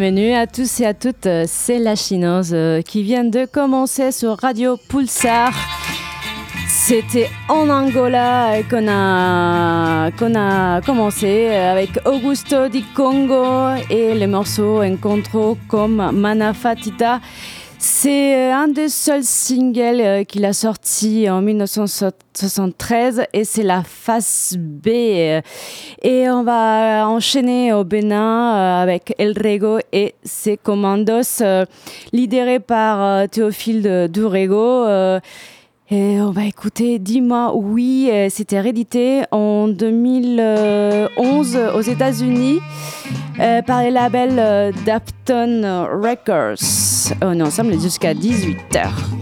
Bienvenue 0.00 0.32
à 0.32 0.46
tous 0.46 0.80
et 0.80 0.86
à 0.86 0.94
toutes, 0.94 1.28
c'est 1.44 1.78
la 1.78 1.94
chinoise 1.94 2.52
euh, 2.54 2.80
qui 2.80 3.02
vient 3.02 3.22
de 3.22 3.44
commencer 3.44 4.12
sur 4.12 4.38
Radio 4.38 4.78
Pulsar. 4.78 5.52
C'était 6.70 7.28
en 7.50 7.68
Angola 7.68 8.62
qu'on 8.70 8.88
a, 8.88 10.10
qu'on 10.12 10.34
a 10.36 10.80
commencé 10.80 11.48
avec 11.48 11.90
Augusto 12.06 12.68
Di 12.68 12.82
Congo 12.94 13.74
et 13.90 14.14
les 14.14 14.26
morceaux 14.26 14.82
Encontro 14.82 15.58
comme 15.68 16.10
Manafatita. 16.14 17.20
C'est 17.82 18.36
euh, 18.36 18.52
un 18.52 18.68
des 18.68 18.90
seuls 18.90 19.24
singles 19.24 20.02
euh, 20.02 20.24
qu'il 20.24 20.44
a 20.44 20.52
sorti 20.52 21.30
en 21.30 21.40
1973 21.40 23.22
et 23.32 23.44
c'est 23.44 23.62
la 23.62 23.82
face 23.82 24.54
B. 24.58 24.88
Et 24.88 25.40
on 26.28 26.42
va 26.42 27.08
enchaîner 27.08 27.72
au 27.72 27.84
Bénin 27.84 28.54
euh, 28.54 28.82
avec 28.82 29.14
El 29.16 29.32
Rego 29.32 29.78
et 29.94 30.14
ses 30.22 30.58
commandos, 30.58 31.42
lidérés 32.12 32.60
par 32.60 33.26
Théophile 33.30 34.08
Durego. 34.12 34.84
Et 35.92 36.20
on 36.20 36.30
va 36.30 36.44
écouter 36.44 37.00
Dis-moi 37.00 37.52
oui, 37.56 38.08
euh, 38.12 38.28
c'était 38.30 38.60
réédité 38.60 39.22
en 39.32 39.66
2011 39.66 41.58
aux 41.74 41.80
États-Unis 41.80 42.60
euh, 43.40 43.60
par 43.62 43.82
les 43.82 43.90
labels 43.90 44.38
euh, 44.38 44.70
Dapton 44.86 45.88
Records. 46.00 47.16
On 47.22 47.40
est 47.40 47.42
ensemble 47.42 47.80
jusqu'à 47.80 48.14
18h. 48.14 49.19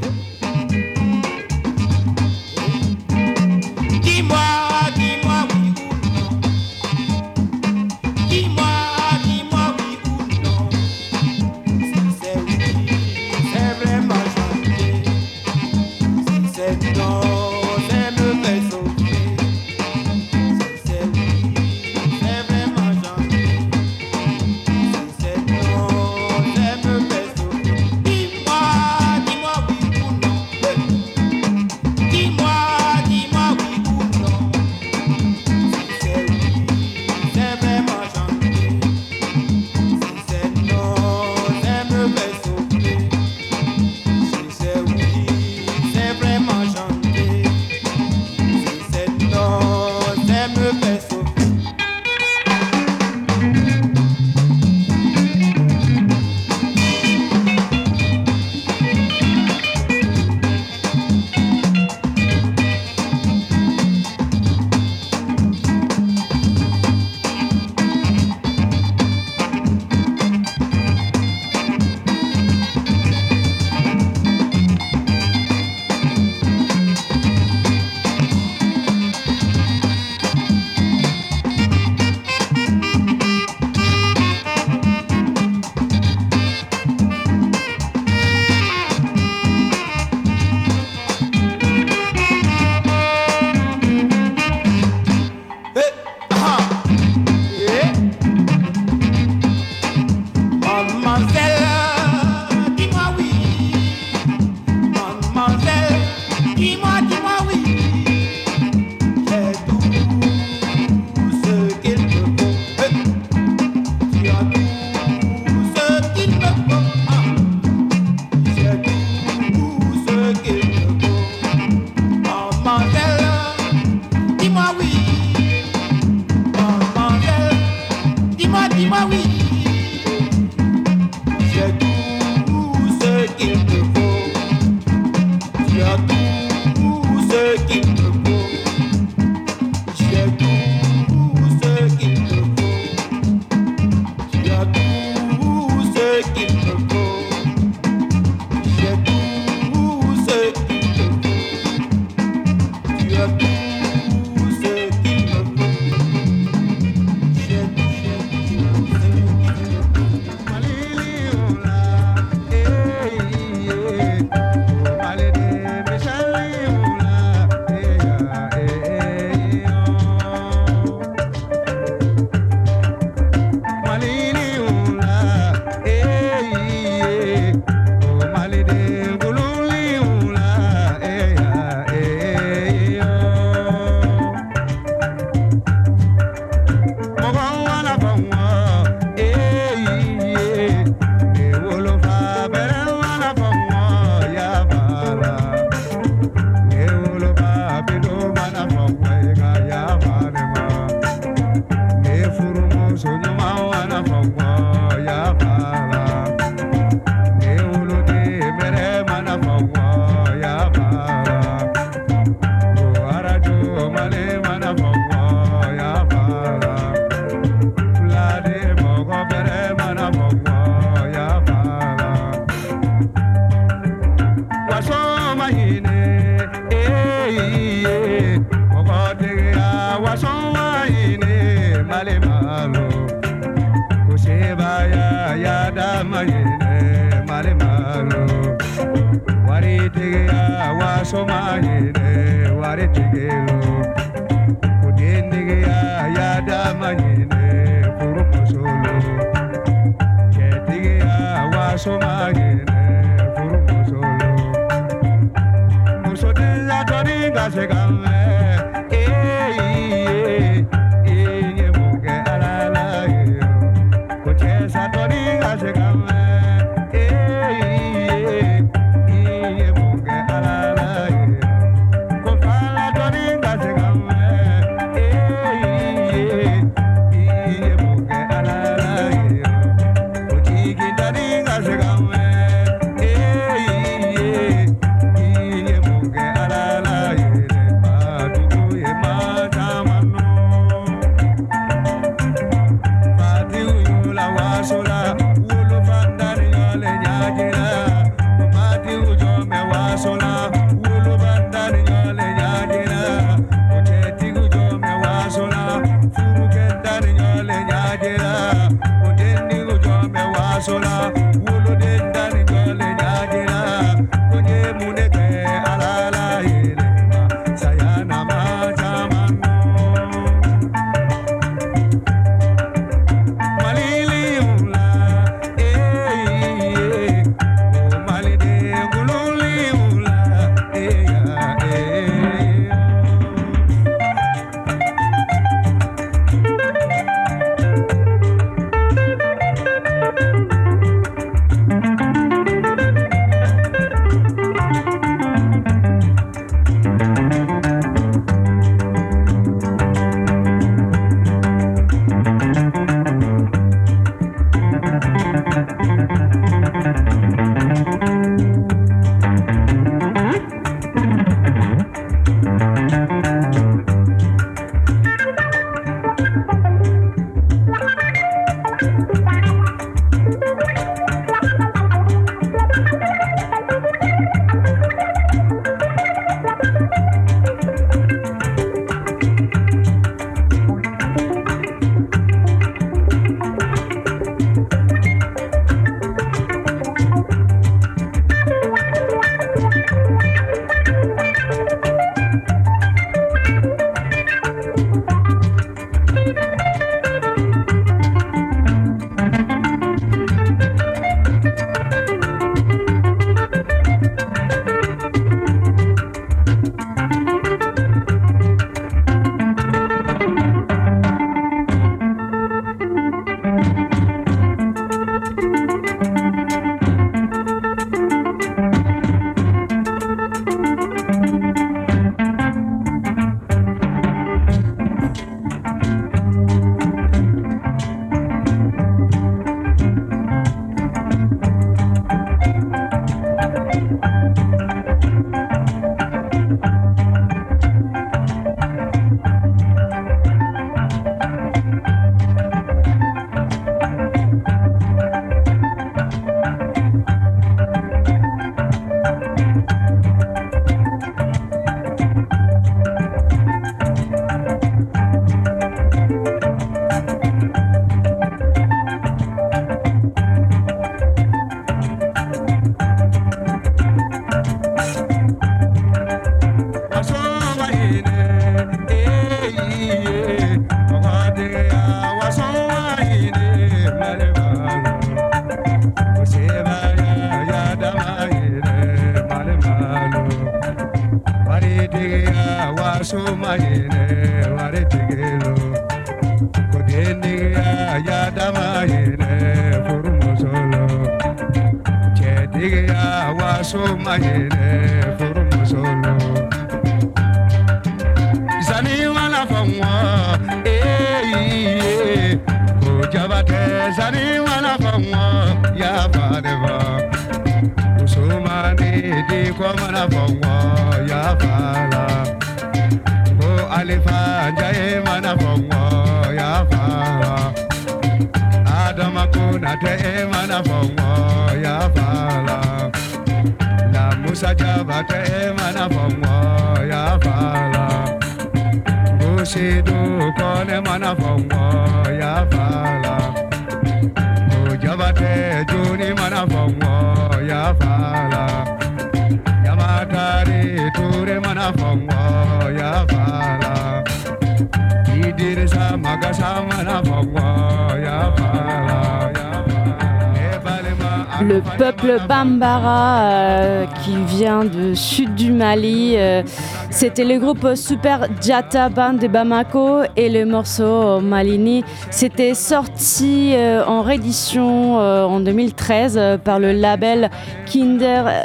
Le 551.40 551.62
peuple 551.78 552.18
Bambara 552.28 553.30
euh, 553.30 553.86
qui 554.02 554.16
vient 554.24 554.64
du 554.64 554.96
sud 554.96 555.36
du 555.36 555.52
Mali, 555.52 556.14
euh, 556.16 556.42
c'était 556.90 557.24
le 557.24 557.38
groupe 557.38 557.76
Super 557.76 558.26
Jata 558.42 558.88
Band 558.88 559.12
de 559.14 559.28
Bamako 559.28 560.00
et 560.16 560.28
le 560.30 560.44
morceau 560.44 561.20
Malini. 561.20 561.84
C'était 562.10 562.54
sorti 562.54 563.52
euh, 563.54 563.84
en 563.84 564.02
réédition 564.02 564.96
en 564.96 565.38
2013 565.38 566.40
par 566.42 566.58
le 566.58 566.72
label 566.72 567.30
Kindred 567.66 568.42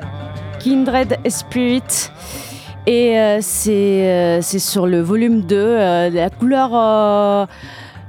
Spirit. 1.28 2.12
Et 2.86 3.16
c'est 3.42 4.42
sur 4.42 4.86
le 4.86 5.02
volume 5.02 5.42
2, 5.42 5.78
la 6.10 6.30
couleur 6.30 7.48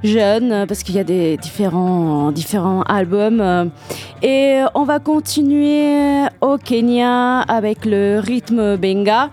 jeune 0.03 0.51
euh, 0.51 0.65
parce 0.65 0.83
qu'il 0.83 0.95
y 0.95 0.99
a 0.99 1.03
des 1.03 1.37
différents, 1.37 2.31
différents 2.31 2.81
albums. 2.83 3.41
Euh, 3.41 3.65
et 4.21 4.61
on 4.73 4.83
va 4.83 4.99
continuer 4.99 6.25
au 6.41 6.57
Kenya 6.57 7.41
avec 7.41 7.85
le 7.85 8.19
rythme 8.19 8.77
benga. 8.77 9.29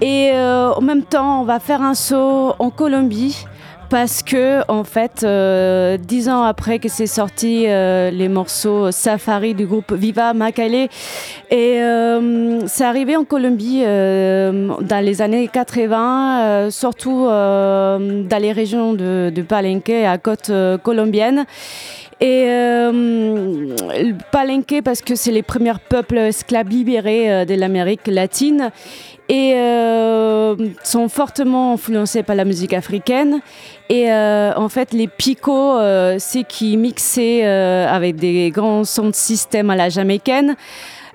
Et 0.00 0.30
euh, 0.32 0.72
en 0.72 0.80
même 0.80 1.02
temps, 1.02 1.40
on 1.40 1.44
va 1.44 1.58
faire 1.58 1.82
un 1.82 1.94
saut 1.94 2.54
en 2.58 2.70
Colombie 2.70 3.44
parce 3.90 4.22
que 4.22 4.60
en 4.70 4.84
fait, 4.84 5.22
euh, 5.24 5.96
dix 5.96 6.28
ans 6.28 6.42
après 6.42 6.78
que 6.78 6.88
c'est 6.88 7.06
sorti 7.06 7.64
euh, 7.66 8.10
les 8.10 8.28
morceaux 8.28 8.90
Safari 8.90 9.54
du 9.54 9.66
groupe 9.66 9.92
Viva 9.92 10.34
Macalé, 10.34 10.88
et 11.50 11.80
euh, 11.80 12.66
c'est 12.66 12.84
arrivé 12.84 13.16
en 13.16 13.24
Colombie 13.24 13.82
dans 13.82 15.04
les 15.04 15.22
années 15.22 15.48
80, 15.48 16.70
surtout 16.70 17.26
dans 17.26 18.38
les 18.40 18.52
régions 18.52 18.94
de, 18.94 19.32
de 19.34 19.42
Palenque, 19.42 19.90
à 19.90 20.18
côte 20.18 20.50
colombienne. 20.82 21.46
Et 22.20 22.46
Palenque 24.32 24.82
parce 24.84 25.02
que 25.02 25.14
c'est 25.14 25.30
les 25.30 25.42
premiers 25.42 25.78
peuples 25.88 26.18
esclaves 26.18 26.68
libérés 26.68 27.46
de 27.46 27.54
l'Amérique 27.54 28.06
latine 28.08 28.72
et 29.28 29.52
euh, 29.54 30.56
sont 30.82 31.08
fortement 31.08 31.74
influencés 31.74 32.22
par 32.22 32.34
la 32.34 32.44
musique 32.44 32.72
africaine. 32.72 33.40
Et 33.90 34.10
euh, 34.10 34.52
en 34.56 34.68
fait, 34.68 34.92
les 34.92 35.06
picots, 35.06 35.78
euh, 35.78 36.16
c'est 36.18 36.44
qui 36.44 36.76
mixaient 36.76 37.44
avec 37.44 38.16
des 38.16 38.50
grands 38.50 38.84
sons 38.84 39.10
de 39.10 39.14
système 39.14 39.70
à 39.70 39.76
la 39.76 39.90
jamaïcaine. 39.90 40.56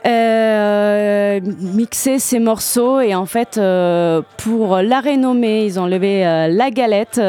Mixer 0.05 2.19
ces 2.19 2.39
morceaux 2.39 2.99
et 2.99 3.15
en 3.15 3.25
fait 3.25 3.59
pour 4.37 4.77
la 4.77 4.99
renommer 4.99 5.65
ils 5.65 5.79
ont 5.79 5.87
levé 5.87 6.23
la 6.49 6.71
galette 6.71 7.21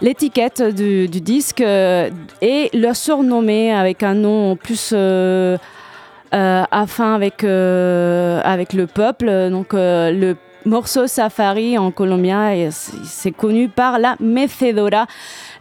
l'étiquette 0.00 0.62
du, 0.62 1.08
disque 1.08 1.60
et 1.60 2.70
le 2.72 2.94
surnommer 2.94 3.72
avec 3.72 4.02
un 4.02 4.14
nom 4.14 4.56
plus 4.56 4.92
euh, 6.32 6.62
afin 6.70 7.16
avec, 7.16 7.42
euh, 7.42 8.40
avec 8.44 8.72
le 8.72 8.86
peuple. 8.86 9.50
Donc 9.50 9.74
euh, 9.74 10.12
le 10.12 10.36
morceau 10.64 11.06
Safari 11.06 11.78
en 11.78 11.90
colombien, 11.90 12.70
c'est 12.70 13.32
connu 13.32 13.68
par 13.68 13.98
la 13.98 14.16
Mefedora. 14.20 15.06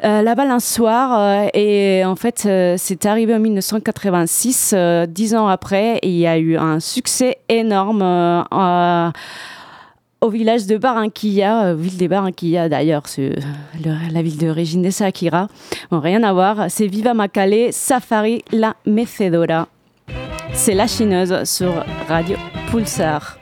la 0.02 0.36
balançoire 0.36 1.50
et 1.54 2.04
en 2.06 2.16
fait 2.16 2.48
c'est 2.78 3.06
arrivé 3.06 3.34
en 3.36 3.40
1986 3.40 4.76
dix 5.08 5.36
ans 5.36 5.48
après 5.48 6.00
il 6.04 6.18
y 6.18 6.28
a 6.28 6.38
eu 6.38 6.58
un 6.58 6.80
succès 6.80 7.38
énorme 7.50 8.02
au 10.22 10.30
village 10.30 10.66
de 10.66 10.78
Barranquilla, 10.78 11.74
ville 11.74 11.98
des 11.98 12.08
Barranquilla 12.08 12.68
d'ailleurs, 12.68 13.04
la 14.12 14.22
ville 14.22 14.38
d'origine 14.38 14.82
de 14.82 14.90
Shakira. 14.90 15.48
Bon, 15.92 16.00
rien 16.00 16.24
à 16.24 16.34
voir, 16.34 16.66
c'est 16.70 16.88
Viva 16.88 17.14
Macale, 17.14 17.72
Safari, 17.72 18.44
la 18.52 18.76
Mecedora. 18.86 19.68
C'est 20.52 20.74
La 20.74 20.88
Chineuse 20.88 21.44
sur 21.46 21.72
Radio 22.08 22.36
Pulsar. 22.70 23.39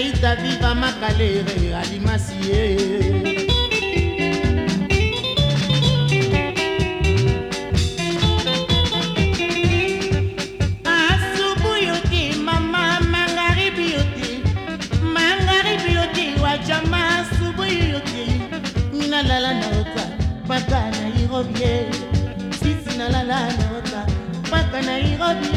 naita 0.00 0.36
viva 0.36 0.74
makalere 0.74 1.76
alimasi 1.80 2.34
ye. 2.48 2.62
Nalala 19.10 19.52
naota 19.60 20.04
paka 20.48 20.80
nairobi 20.96 21.60
ye. 21.62 21.74
Sisi 22.60 22.92
nalala 22.98 23.38
naota 23.58 24.00
paka 24.50 24.78
nairobi 24.82 25.49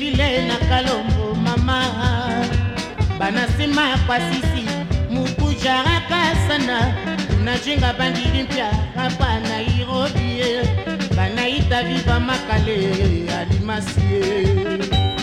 ebile 0.00 0.48
na 0.48 0.56
kalombo 0.56 1.34
mama. 1.34 1.84
Bana 3.18 3.46
nsima 3.46 3.88
ya 3.88 3.98
kwasisi 3.98 4.64
mukuja 5.10 5.82
rakasana 5.82 6.94
najinga 7.44 7.92
bandili 7.92 8.42
mpya 8.42 8.70
rapa 8.96 9.40
nairobi. 9.40 10.38
Ye 10.38 10.68
banaita 11.16 11.82
viva 11.82 12.20
makale 12.20 12.76
alimasi 13.38 14.00
ye 14.12 15.19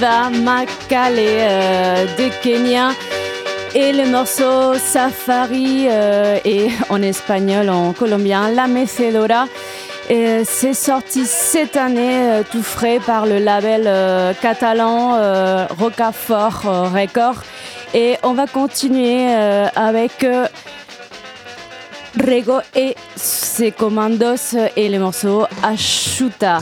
Makale 0.00 1.18
euh, 1.18 2.06
de 2.16 2.30
Kenya 2.42 2.90
et 3.74 3.92
le 3.92 4.06
morceau 4.06 4.74
Safari 4.74 5.86
euh, 5.88 6.38
et 6.44 6.68
en 6.88 7.02
espagnol, 7.02 7.68
en 7.68 7.92
colombien, 7.92 8.48
La 8.50 8.68
Mecedora. 8.68 9.46
Et 10.08 10.44
C'est 10.44 10.72
sorti 10.74 11.26
cette 11.26 11.76
année 11.76 12.30
euh, 12.30 12.42
tout 12.48 12.62
frais 12.62 13.00
par 13.04 13.26
le 13.26 13.38
label 13.38 13.84
euh, 13.86 14.32
catalan 14.40 15.16
euh, 15.16 15.66
Rocafort 15.78 16.62
euh, 16.66 16.82
Record. 16.84 17.42
Et 17.92 18.16
on 18.22 18.34
va 18.34 18.46
continuer 18.46 19.26
euh, 19.30 19.66
avec 19.74 20.22
euh, 20.22 20.46
Rego 22.24 22.60
et 22.76 22.94
ses 23.16 23.72
commandos 23.72 24.56
et 24.76 24.88
le 24.88 24.98
morceau 25.00 25.44
Ashuta. 25.62 26.60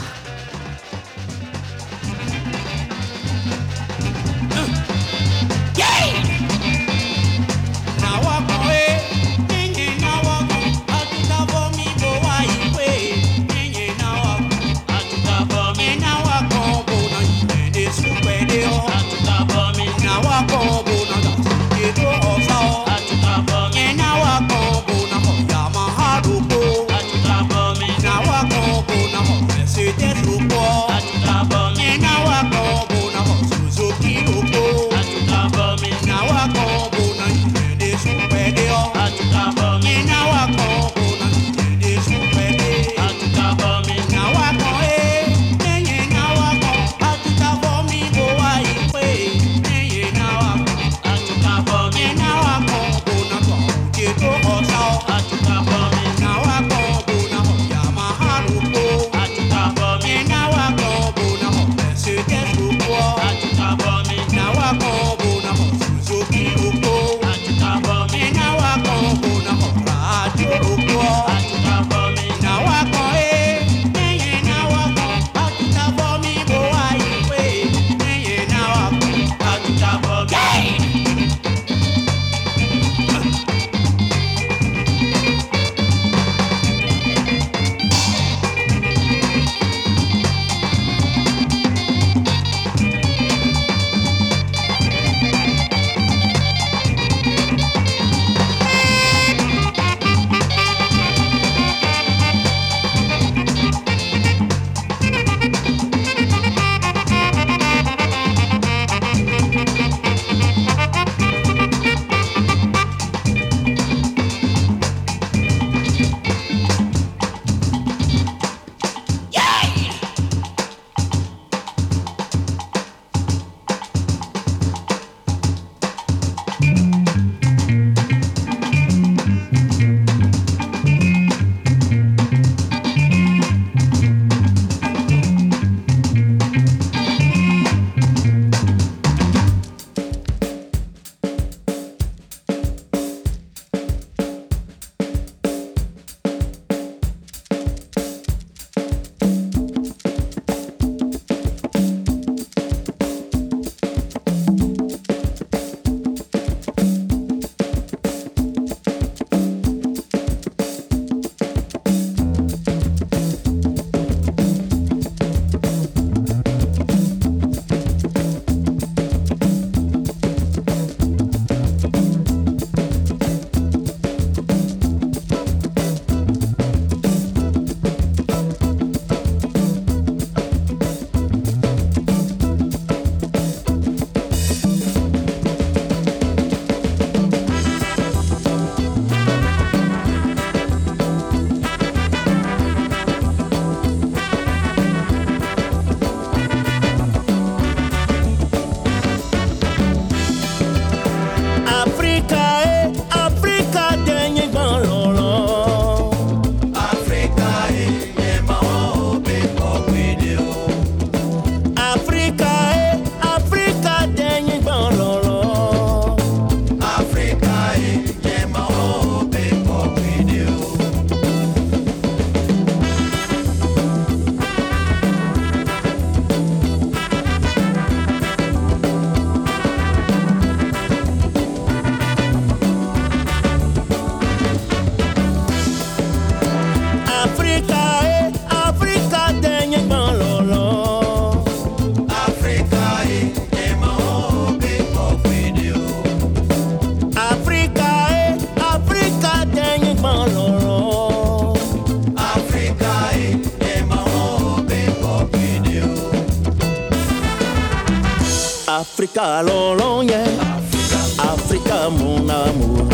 Africa, 261.18 261.88
mon 261.88 262.29
amour. 262.29 262.87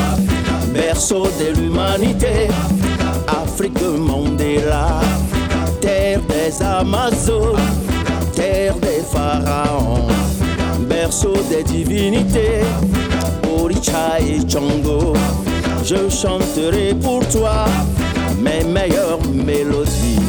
Berceau 0.73 1.27
de 1.41 1.59
l'humanité. 1.59 2.49
Afrique, 3.27 3.83
Mandela. 3.83 5.01
Terre 5.81 6.21
des 6.29 6.63
Amazones. 6.63 7.59
Terre 8.35 8.77
des 8.77 9.03
pharaons. 9.13 10.07
Berceau 10.89 11.35
des 11.51 11.65
divinités. 11.65 12.63
Oricha 13.59 14.21
et 14.21 14.49
Django. 14.49 15.15
Je 15.85 16.09
chanterai 16.09 16.95
pour 17.03 17.27
toi 17.31 17.65
mes 18.39 18.63
meilleures 18.63 19.19
mélodies. 19.35 20.21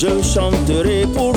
Je 0.00 0.22
chanterai 0.22 1.04
pour 1.14 1.29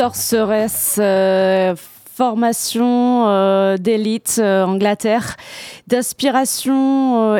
Sorceress, 0.00 0.96
euh, 0.98 1.74
formation 2.20 3.28
euh, 3.28 3.76
d'élite 3.76 4.36
euh, 4.38 4.64
Angleterre, 4.64 5.36
d'inspiration 5.88 7.34
euh, 7.34 7.38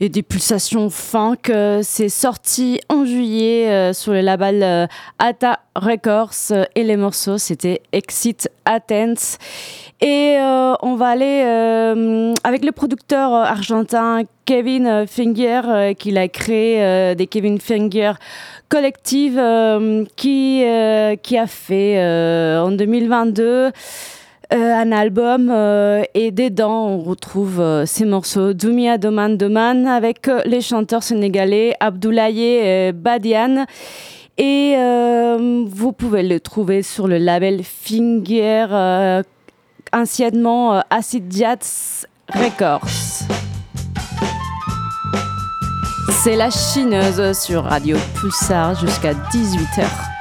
et, 0.00 0.08
des 0.08 0.22
pulsations 0.22 0.90
funk. 0.90 1.52
C'est 1.82 2.08
sorti 2.08 2.80
en 2.88 3.04
juillet 3.04 3.92
sur 3.92 4.12
le 4.12 4.20
label 4.20 4.88
Ata 5.20 5.60
Records 5.76 6.66
et 6.74 6.82
les 6.82 6.96
morceaux 6.96 7.38
c'était 7.38 7.82
Exit 7.92 8.50
Athens. 8.64 9.38
Et 10.00 10.36
euh, 10.38 10.74
on 10.82 10.94
va 10.94 11.08
aller 11.08 11.42
euh, 11.44 12.32
avec 12.44 12.64
le 12.64 12.70
producteur 12.70 13.34
euh, 13.34 13.42
argentin 13.42 14.22
Kevin 14.44 15.06
Finger, 15.08 15.62
euh, 15.66 15.92
qu'il 15.94 16.18
a 16.18 16.28
créé 16.28 16.82
euh, 16.82 17.14
des 17.16 17.26
Kevin 17.26 17.58
Finger 17.58 18.12
Collective, 18.68 19.36
euh, 19.38 20.04
qui, 20.14 20.62
euh, 20.64 21.16
qui 21.16 21.36
a 21.36 21.48
fait 21.48 21.98
euh, 21.98 22.62
en 22.62 22.70
2022 22.70 23.72
euh, 24.50 24.74
un 24.74 24.92
album 24.92 25.50
euh, 25.50 26.04
et 26.14 26.30
dedans 26.30 26.86
on 26.86 27.00
retrouve 27.00 27.60
euh, 27.60 27.84
ces 27.84 28.06
morceaux 28.06 28.54
Doumia 28.54 28.96
Doman 28.96 29.36
Doman 29.36 29.86
avec 29.86 30.26
euh, 30.26 30.40
les 30.46 30.62
chanteurs 30.62 31.02
sénégalais 31.02 31.74
Abdoulaye 31.80 32.40
et 32.40 32.92
Badiane. 32.92 33.66
Et 34.38 34.74
euh, 34.78 35.64
vous 35.66 35.92
pouvez 35.92 36.22
le 36.22 36.40
trouver 36.40 36.82
sur 36.82 37.08
le 37.08 37.18
label 37.18 37.62
Finger, 37.62 38.66
euh, 38.70 39.22
anciennement 39.92 40.74
euh, 40.74 40.80
Acid 40.90 41.24
Jazz 41.30 42.06
Records. 42.34 42.88
C'est 46.22 46.36
la 46.36 46.50
chineuse 46.50 47.38
sur 47.38 47.64
Radio 47.64 47.96
Pulsar 48.20 48.74
jusqu'à 48.74 49.14
18h. 49.14 50.17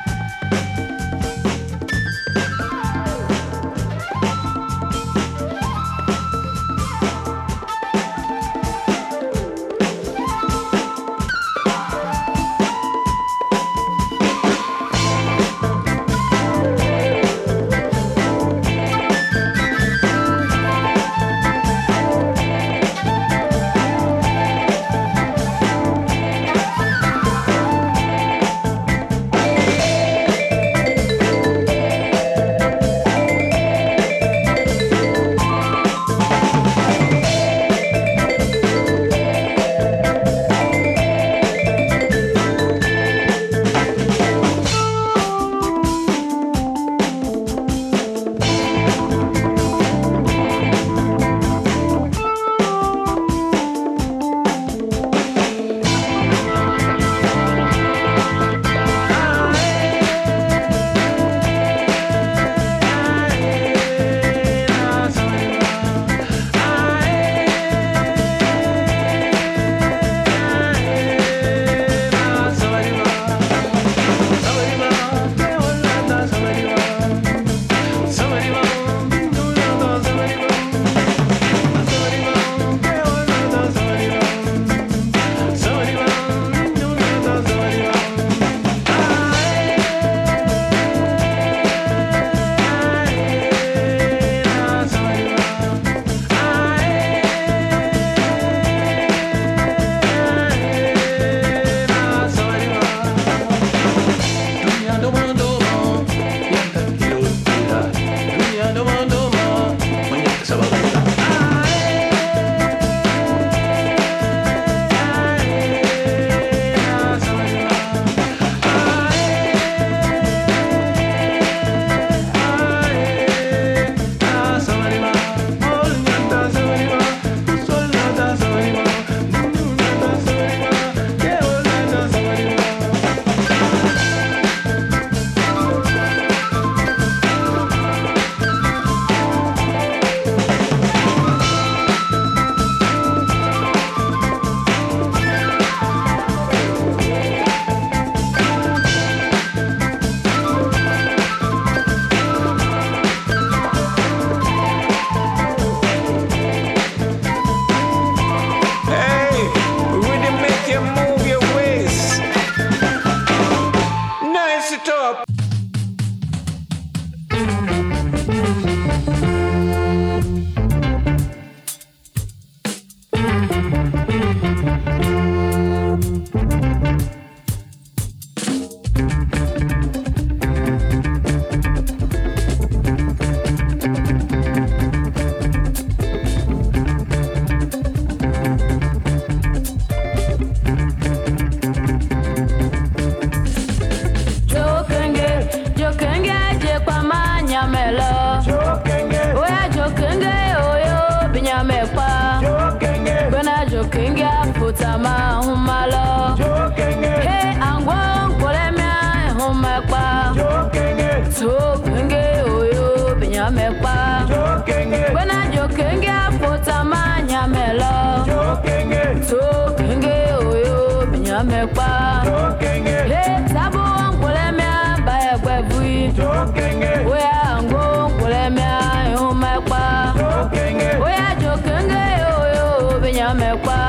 mẹ́wàá. 233.40 233.87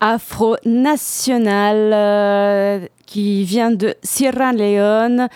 Afro 0.00 0.56
National 0.64 1.90
euh, 1.92 2.86
qui 3.06 3.44
vient 3.44 3.70
de 3.70 3.94
Sierra 4.02 4.52
Leone 4.52 5.28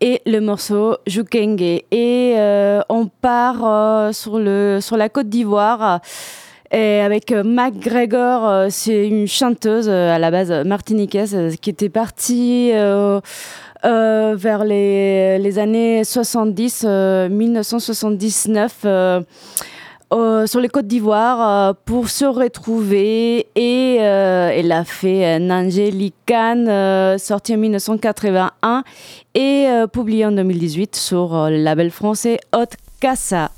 et 0.00 0.22
le 0.24 0.40
morceau 0.40 0.96
Jukenge. 1.06 1.60
Et 1.60 2.34
euh, 2.36 2.80
on 2.88 3.08
part 3.08 3.64
euh, 3.64 4.12
sur, 4.12 4.38
la 4.38 5.08
Côte 5.08 5.28
d'Ivoire. 5.28 6.00
Avec 6.72 7.30
MacGregor, 7.32 8.48
euh, 8.48 8.66
c'est 8.70 9.06
une 9.06 9.26
chanteuse 9.26 9.88
à 9.88 10.18
la 10.18 10.30
base 10.30 10.50
martiniquaise 10.66 11.56
qui 11.60 11.70
était 11.70 11.88
partie 11.88 12.72
euh, 13.86 14.34
vers 14.36 14.64
les, 14.64 15.58
années 15.58 16.04
70, 16.04 16.84
euh, 16.84 17.28
1979. 17.28 18.84
euh, 20.12 20.46
sur 20.46 20.60
les 20.60 20.68
côtes 20.68 20.86
d'Ivoire 20.86 21.74
pour 21.84 22.08
se 22.08 22.24
retrouver 22.24 23.48
et 23.56 23.96
elle 23.96 24.72
a 24.72 24.84
fait 24.84 25.34
un 25.34 25.50
Angelican 25.50 26.64
euh, 26.68 27.18
sorti 27.18 27.54
en 27.54 27.58
1981 27.58 28.84
et 29.34 29.66
euh, 29.68 29.86
publié 29.86 30.26
en 30.26 30.32
2018 30.32 30.96
sur 30.96 31.50
le 31.50 31.62
label 31.62 31.90
français 31.90 32.38
Hot 32.54 32.70
Casa. 33.00 33.50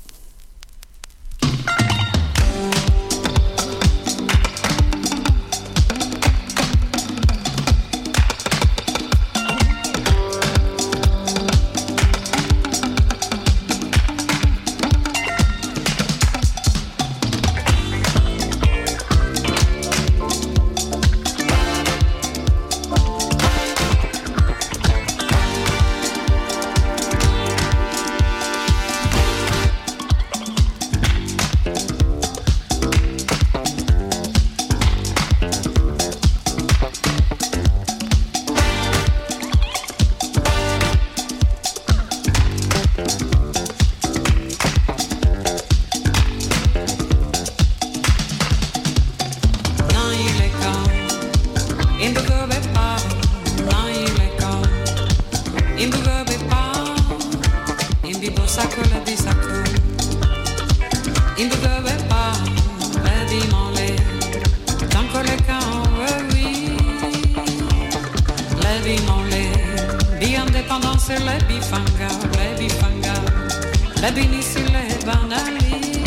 Indépendance, 71.11 71.25
le 71.25 71.47
bifanga, 71.47 72.07
le 72.37 72.59
bifanga. 72.59 73.13
Le 74.01 74.11
binissi, 74.13 74.59
le 74.59 75.05
banali. 75.05 75.98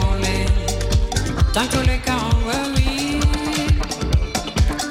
Mollet. 0.00 0.46
Tant 1.52 1.66
que 1.66 1.78
le 1.78 1.98
camp, 2.04 2.28
oui. 2.76 3.20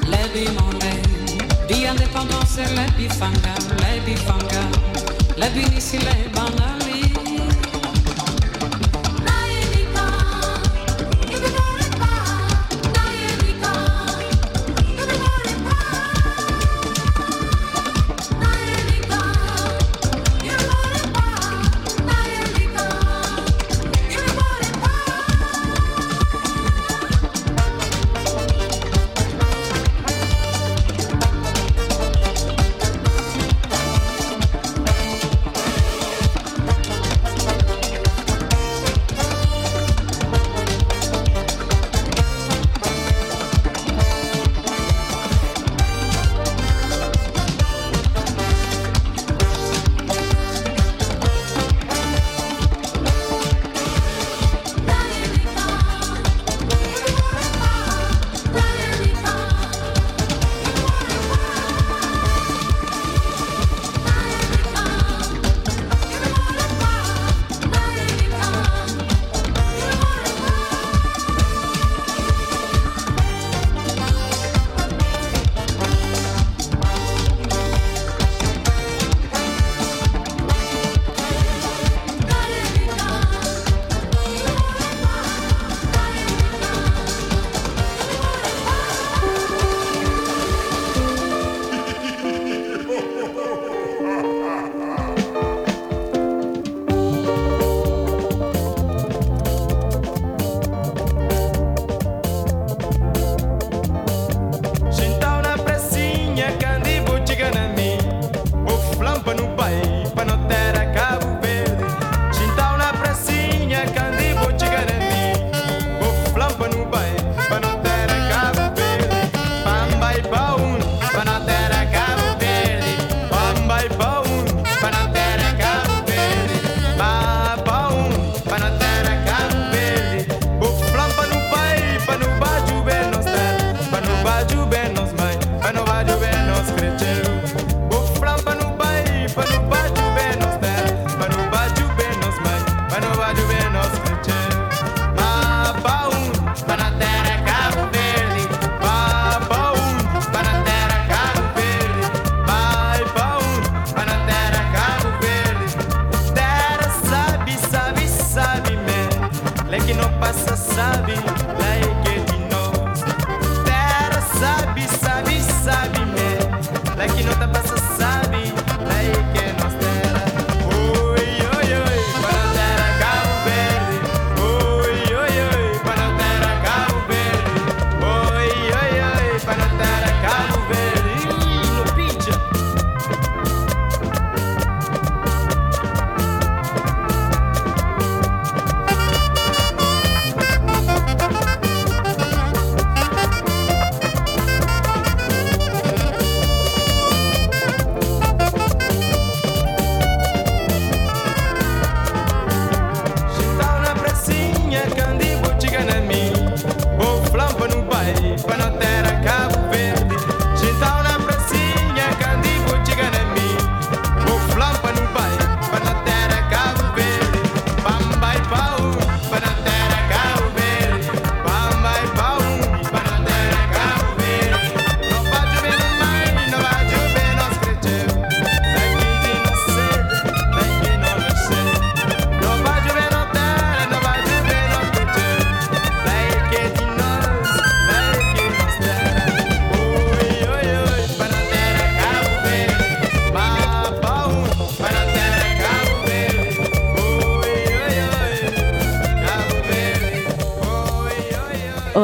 Le 0.06 0.22
dit 0.34 0.52
mollet. 0.58 1.02
Dit 1.68 1.88
indépendance, 1.88 2.58
le 2.58 2.92
bifanga, 2.98 3.56
le 3.80 4.06
bifanga. 4.06 4.64
Binissi, 5.54 5.98
le 5.98 6.30
banali. 6.34 6.81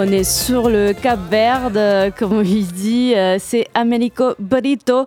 On 0.07 0.11
est 0.11 0.23
sur 0.23 0.69
le 0.69 0.93
Cap 0.93 1.19
Verde, 1.29 2.13
comme 2.17 2.43
il 2.45 2.67
dit, 2.67 3.13
euh, 3.15 3.37
c'est 3.39 3.67
Americo 3.73 4.35
Brito 4.39 5.05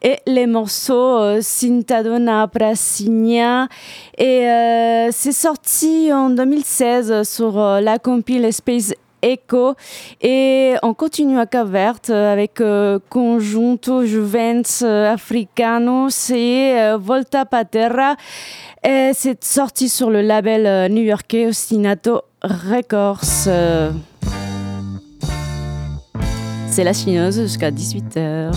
et 0.00 0.16
les 0.26 0.46
morceaux 0.46 1.18
euh, 1.18 1.40
Cintadona 1.42 2.48
Prasigna. 2.48 3.68
Et 4.16 4.48
euh, 4.48 5.08
c'est 5.12 5.32
sorti 5.32 6.10
en 6.12 6.30
2016 6.30 7.28
sur 7.28 7.58
la 7.58 7.98
compile 7.98 8.50
Space 8.52 8.94
Echo 9.20 9.74
et 10.22 10.74
on 10.82 10.94
continue 10.94 11.38
à 11.38 11.46
Cap 11.46 11.68
Verde 11.68 12.10
avec 12.10 12.62
Conjunto 13.10 14.04
Juventus 14.04 14.82
Africano 14.82 16.08
et 16.30 16.94
Volta 16.98 17.44
Paterra. 17.44 18.14
C'est 18.82 19.42
sorti 19.42 19.88
sur 19.88 20.10
le 20.10 20.22
label 20.22 20.90
new-yorkais 20.92 21.48
Ostinato 21.48 22.22
Records. 22.42 23.48
C'est 26.78 26.84
la 26.84 26.92
chineuse 26.92 27.40
jusqu'à 27.40 27.72
18h. 27.72 28.54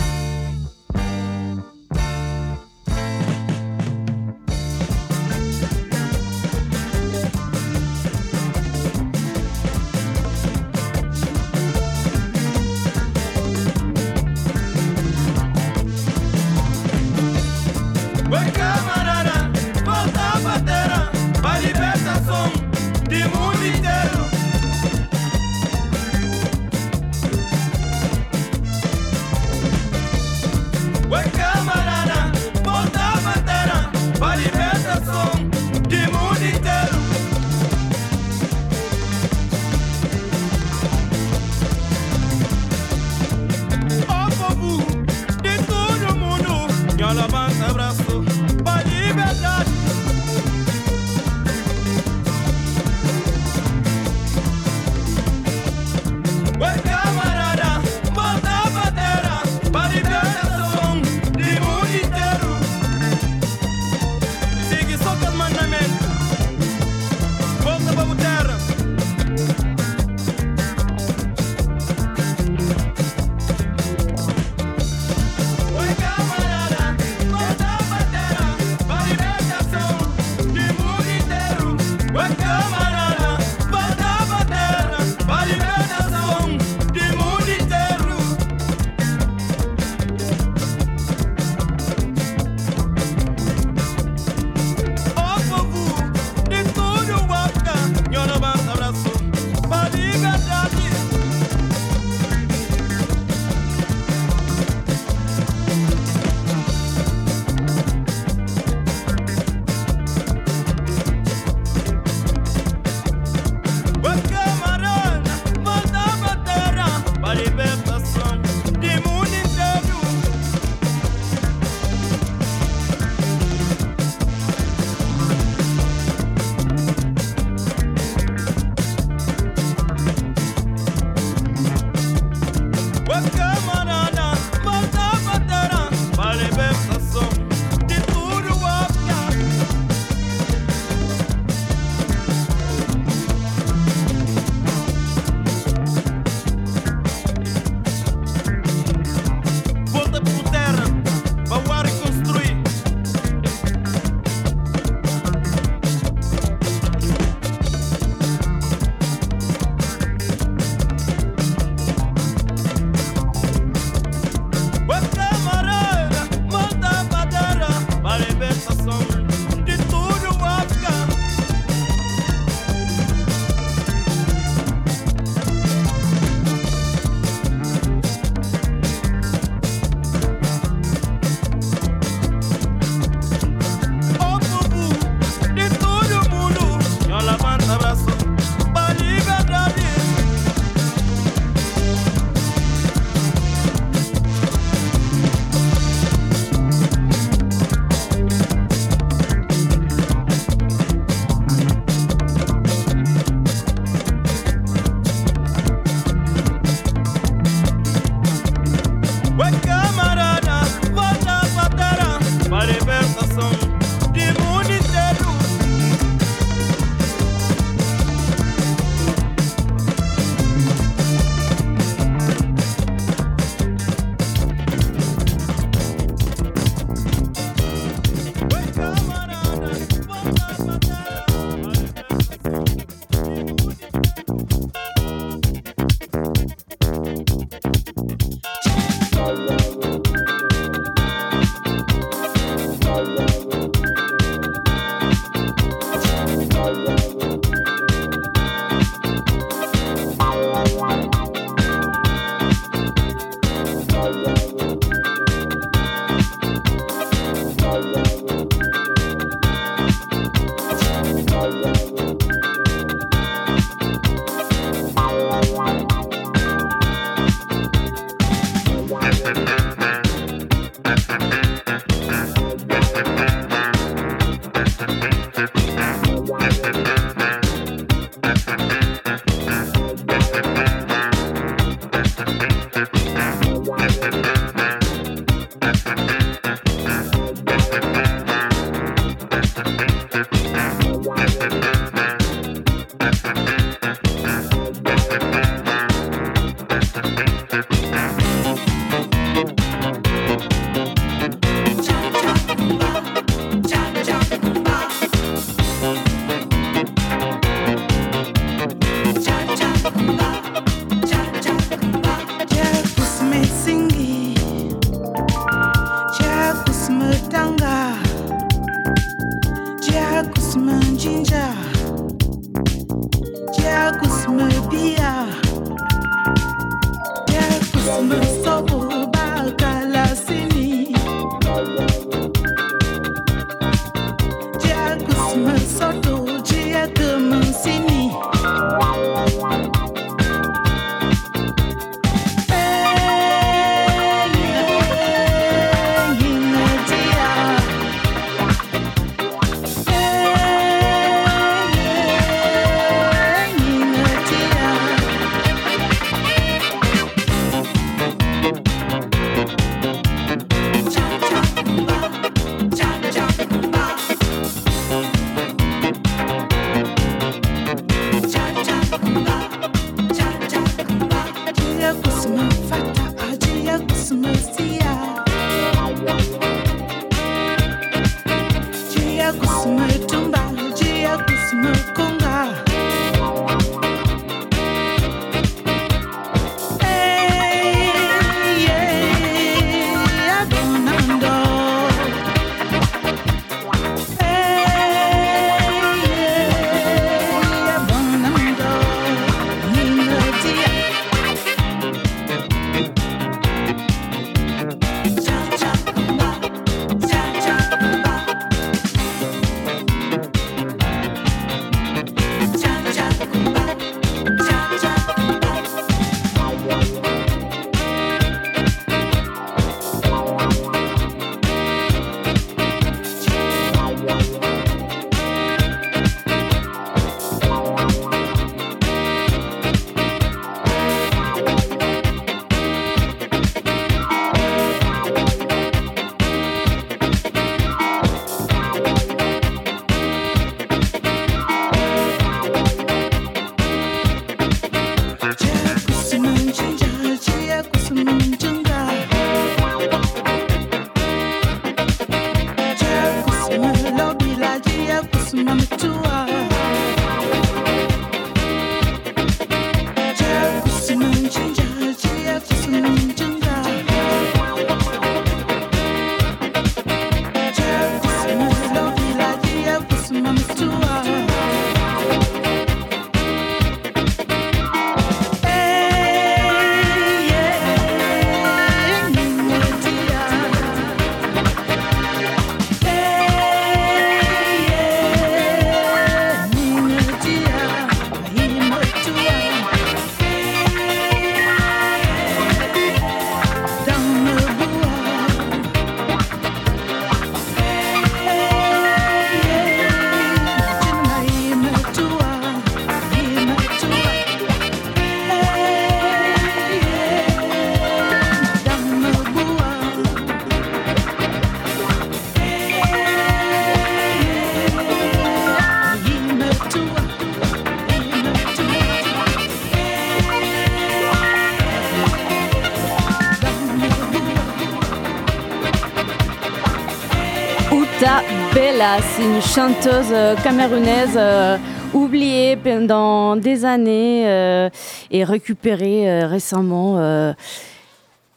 Une 529.22 529.42
chanteuse 529.42 530.12
euh, 530.12 530.36
camerounaise 530.36 531.16
euh, 531.16 531.58
oubliée 531.94 532.56
pendant 532.56 533.36
des 533.36 533.66
années 533.66 534.24
euh, 534.26 534.70
et 535.12 535.24
récupérée 535.24 536.26
récemment. 536.26 537.34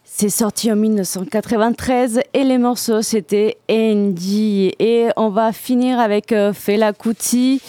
c'est 0.05 0.29
sorti 0.29 0.71
en 0.71 0.77
1993 0.77 2.21
et 2.35 2.45
les 2.45 2.59
morceaux 2.59 3.03
c'était 3.03 3.57
Andy. 3.71 4.73
Et 4.79 5.09
on 5.17 5.31
va 5.31 5.53
finir 5.53 5.99
avec 5.99 6.35
Fela 6.53 6.93
Kuti, 6.93 7.63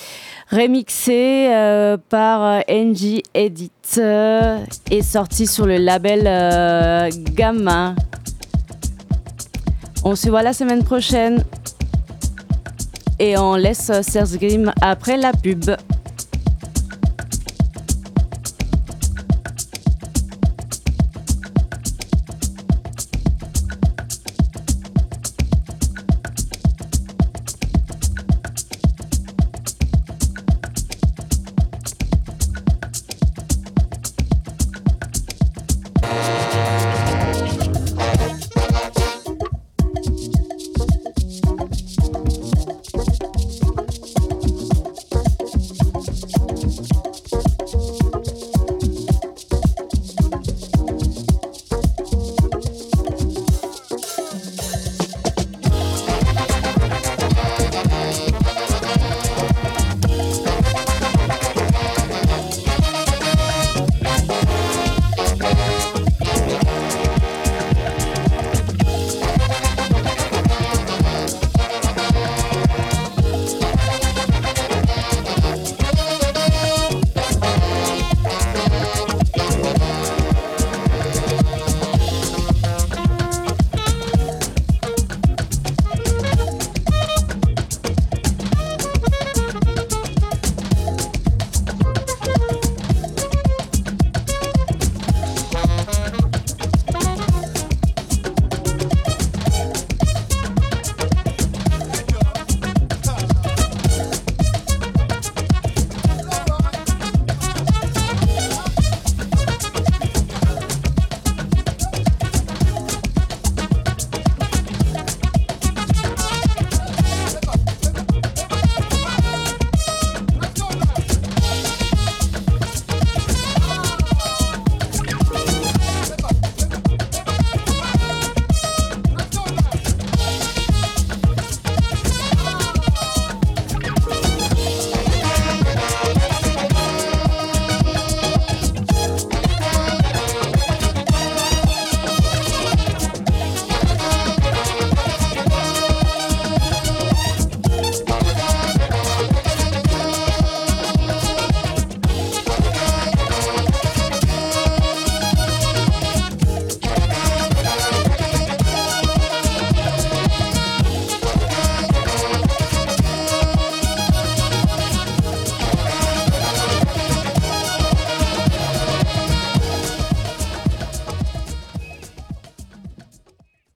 remixé 0.51 1.49
par 2.09 2.63
Angie 2.69 3.23
Edit 3.33 3.71
et 4.91 5.01
sorti 5.01 5.47
sur 5.47 5.65
le 5.65 5.77
label 5.77 7.11
Gamma. 7.33 7.95
On 10.03 10.15
se 10.15 10.29
voit 10.29 10.43
la 10.43 10.53
semaine 10.53 10.83
prochaine 10.83 11.43
et 13.19 13.37
on 13.37 13.55
laisse 13.55 13.91
Serge 14.01 14.37
Grimm 14.37 14.71
après 14.81 15.17
la 15.17 15.31
pub. 15.31 15.71